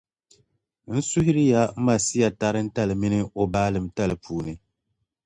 N 0.95 1.01
suhiri 1.09 1.43
ya 1.53 1.63
Masia 1.85 2.27
tarintali 2.39 2.93
min’ 3.01 3.15
o 3.41 3.43
baalintali 3.53 4.15
puuni. 4.23 4.53